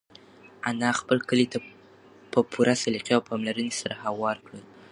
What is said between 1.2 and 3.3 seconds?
کالي په پوره سلیقې او